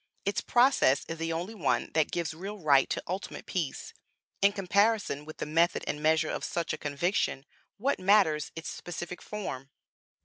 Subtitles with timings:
[0.25, 3.93] Its process is the only one that gives real right to ultimate peace.
[4.41, 7.45] In comparison with the method and measure of such a conviction,
[7.77, 9.69] what matters its specific form?